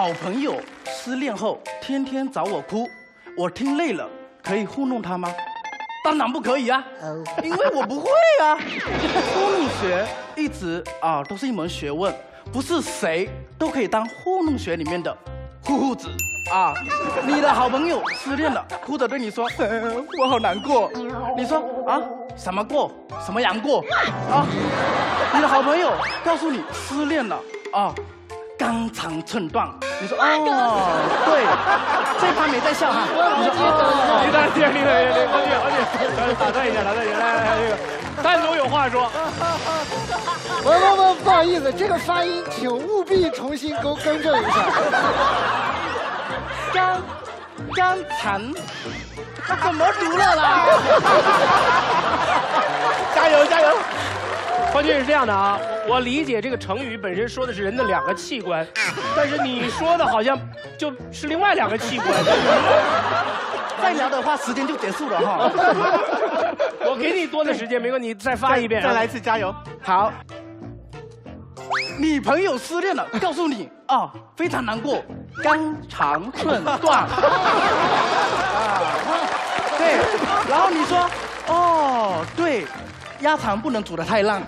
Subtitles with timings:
[0.00, 2.88] 好朋友失恋后天天找我哭，
[3.36, 4.08] 我听累了，
[4.42, 5.30] 可以糊弄他吗？
[6.02, 6.82] 当然不可以啊，
[7.44, 8.08] 因为我不会
[8.42, 8.56] 啊。
[9.34, 12.10] 糊弄学一直啊都是一门学问，
[12.50, 13.28] 不是谁
[13.58, 15.14] 都可以当糊弄学里面的
[15.62, 16.08] 糊糊子
[16.50, 16.72] 啊。
[17.26, 19.46] 你的好朋友失恋了，哭着对你说
[20.18, 20.90] ：“我好难过。”
[21.36, 22.00] 你说啊
[22.34, 22.90] 什么过？
[23.26, 23.84] 什么杨过？
[24.30, 24.46] 啊？
[25.34, 25.92] 你的好朋友
[26.24, 27.38] 告诉你失恋了
[27.74, 27.94] 啊，
[28.58, 29.68] 肝肠寸断。
[30.00, 30.24] 你说哦，
[31.28, 31.44] 对，
[32.18, 33.04] 这盘没在笑哈。
[33.04, 35.76] 你说哦，你等等，你等等，王姐，王姐，
[36.40, 37.76] 打断一下，打断一下，来来来，这个
[38.22, 39.10] 丹总有话说。
[40.62, 44.52] 不不不，不好意思，这个发音请务必重新更更正一下。
[46.72, 47.02] 肝
[47.74, 48.40] 肝肠
[49.62, 50.66] 怎么读了啦？
[53.14, 53.76] 加油加油！
[54.72, 55.58] 黄军是这样的啊，
[55.90, 58.64] 我理解这个成语本身说的是人的两个器官，
[59.16, 60.38] 但是你说的好像
[60.78, 62.08] 就是另外两个器官。
[63.82, 65.50] 再聊的话，时间就结束了哈。
[66.86, 69.52] 我给你多的时间，没问题，再发一遍，再来一次，加油。
[69.82, 70.12] 好。
[71.98, 75.02] 女朋友失恋了，告诉你啊，非常难过，
[75.42, 77.08] 肝肠寸断。
[79.76, 79.98] 对，
[80.48, 81.10] 然后你说，
[81.48, 82.64] 哦，对。
[83.22, 84.40] 鸭肠不能煮得太烂。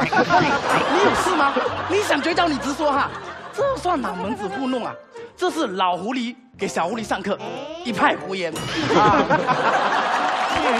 [0.00, 1.54] 你有事吗？
[1.88, 3.08] 你想绝交你直说哈，
[3.52, 4.92] 这算哪门子糊弄啊？
[5.36, 7.38] 这是老狐狸给小狐狸上课，
[7.84, 8.52] 一派胡言。
[8.52, 8.58] 这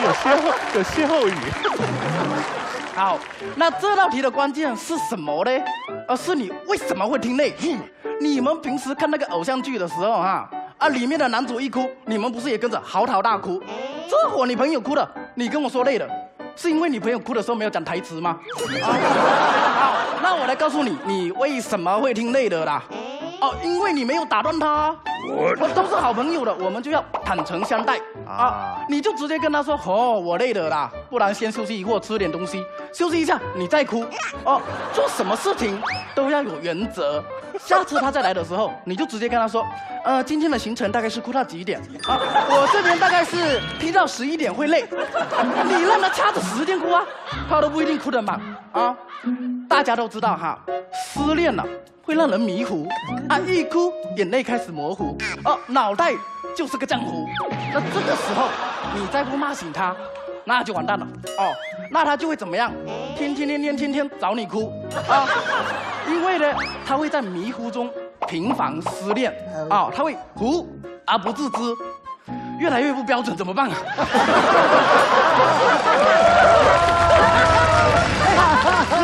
[0.03, 1.35] 有歇后，有歇后语。
[2.95, 3.17] 好，
[3.55, 5.53] 那这道题的关键是什么呢？
[6.09, 7.55] 而是你为什么会听累？
[8.21, 13.63] 你们平时看那个偶像剧的时候哈，啊，里面的男主一哭，你们不是也跟着嚎啕大哭？
[14.11, 16.09] 这会你朋友哭了，你跟我说累了。
[16.59, 18.37] 是因为你朋友哭的时候没有讲台词吗？
[18.83, 22.83] 好，那我来告诉你，你为什么会听累的啦？
[23.41, 24.93] 哦，因为你没有打断他。
[25.31, 28.79] 我都是好朋友的，我们就要坦诚相待啊！
[28.89, 34.05] 你就直接跟他说：“哦，我累了啦，不然先休息一会儿，吃点东西，休息一下，你再哭。”
[34.45, 34.61] 哦，
[34.93, 35.81] 做什么事情
[36.15, 37.23] 都要有原则。
[37.67, 39.67] 下次他再来的时候，你就直接跟他说
[40.05, 41.81] ：“呃，今天的行程大概是哭到几点？
[42.07, 42.19] 啊，
[42.51, 44.87] 我这边大概是听到十一点会累。
[45.65, 47.05] 你让他掐着时间哭啊，
[47.49, 48.41] 他都不一定哭得满
[48.73, 48.97] 啊。
[49.69, 50.59] 大家都知道哈，
[50.93, 51.65] 失恋了。”
[52.09, 52.89] 会让人迷糊
[53.29, 53.39] 啊！
[53.47, 55.15] 一哭，眼泪开始模糊
[55.45, 56.15] 哦，脑袋
[56.57, 57.29] 就是个浆糊。
[57.71, 58.49] 那这个时候，
[58.95, 59.95] 你再不骂醒他，
[60.47, 61.53] 那就完蛋了哦。
[61.91, 62.73] 那他就会怎么样？
[63.15, 64.73] 天天天天天天找你哭
[65.07, 65.29] 啊！
[66.07, 66.47] 因为呢，
[66.87, 67.91] 他会在迷糊中
[68.27, 69.33] 频繁失恋
[69.69, 70.69] 啊，他会糊
[71.07, 71.59] 而不自知，
[72.59, 73.77] 越来越不标准，怎么办啊？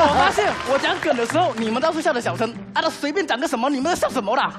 [0.06, 4.52] 我发现我讲梗的时候，你们倒是笑的小声，啊，他随便讲个什么，你们在笑什么啦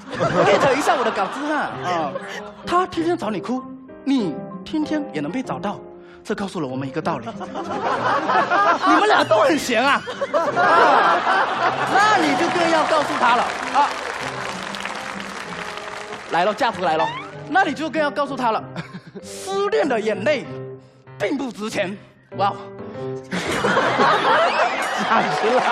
[0.46, 1.72] ？get 一下我的稿子啊！
[1.84, 2.12] 啊，
[2.66, 3.62] 他天天找你哭，
[4.04, 5.80] 你天天也能被找到，
[6.26, 7.28] 这告诉了我们一个道理：
[8.88, 10.02] 你们俩都很闲啊！
[11.94, 13.44] 那你就更要告诉他了
[13.76, 13.88] 啊！
[16.32, 17.08] 来了，价值来了，
[17.48, 18.64] 那你就更要告诉他了，
[19.22, 20.48] 失恋的眼泪
[21.20, 21.96] 并不值钱，
[22.38, 22.52] 哇！
[25.08, 25.64] 站起来！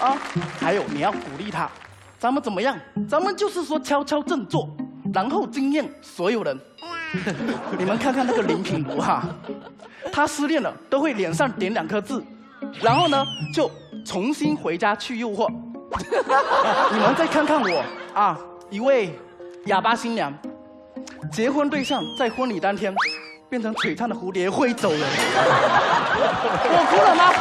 [0.00, 0.16] 啊，
[0.60, 1.70] 还有你要鼓励他，
[2.18, 2.76] 咱们怎么样？
[3.08, 4.68] 咱们就是说悄悄振作，
[5.14, 6.60] 然后惊艳所有人。
[7.78, 9.24] 你们看看那个林品如哈，
[10.12, 12.22] 他失恋了都会脸上点两颗痣，
[12.82, 13.24] 然后呢
[13.54, 13.70] 就
[14.04, 15.48] 重新回家去诱惑。
[16.92, 18.38] 你们再看看我啊，
[18.70, 19.18] 一位
[19.66, 20.32] 哑巴新娘，
[21.32, 22.94] 结婚对象在婚礼当天。
[23.50, 24.98] 变成璀璨的蝴蝶飞走了，
[26.68, 27.32] 我哭了吗？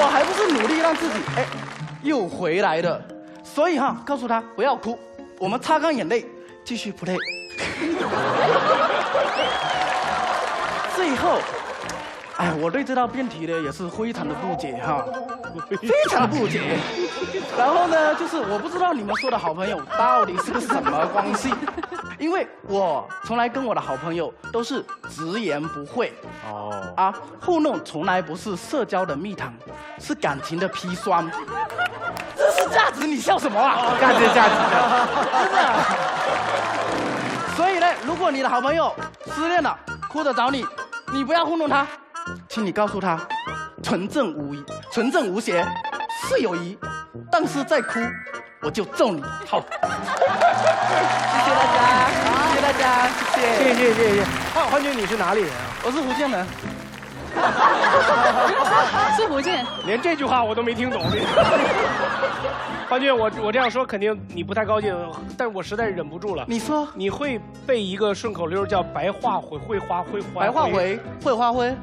[0.00, 1.44] 我还不是努力让自己哎
[2.04, 3.04] 又回来的，
[3.42, 4.96] 所以哈，告诉他不要哭，
[5.40, 6.24] 我们擦干眼泪，
[6.64, 7.16] 继续 play。
[10.96, 11.38] 最后，
[12.36, 15.04] 哎，我对这道辩题呢也是非常的不解哈，
[15.80, 16.76] 非常不解。
[17.56, 21.52] 然后呢，就是我不知道你们说的好朋友到底是个什么关系。
[22.18, 26.12] 因为我从来跟我的好朋友都是直言不讳
[26.50, 29.54] 哦啊，糊弄从来不是社交的蜜糖，
[30.00, 31.30] 是感情的砒霜。
[32.36, 33.94] 这是价值，你笑什么啊？
[34.00, 34.50] 价值价值
[35.30, 35.77] 真的。
[38.30, 38.94] 你的好朋友
[39.34, 39.76] 失恋了，
[40.08, 40.66] 哭着找你，
[41.12, 41.86] 你不要糊弄他，
[42.48, 43.18] 请你告诉他，
[43.82, 45.66] 纯正无疑，纯正无邪，
[46.28, 46.78] 是友谊，
[47.30, 48.00] 但是再哭。
[48.60, 49.22] 我就揍你！
[49.46, 49.76] 好， 谢
[51.44, 52.10] 谢大家，
[52.50, 54.24] 谢谢大家，谢谢，谢谢谢谢谢谢。
[54.52, 55.62] 浩浩军，你是哪里人啊？
[55.84, 56.44] 我是福建人。
[59.16, 59.64] 是福建。
[59.86, 61.00] 连这句话我都没听懂。
[62.88, 64.96] 方俊，我我这样说肯定你不太高兴，
[65.36, 66.44] 但是我实在忍不住了。
[66.48, 70.40] 你说你会背一个顺口溜叫“白话会会花灰花”？
[70.40, 71.74] 白话回会花灰。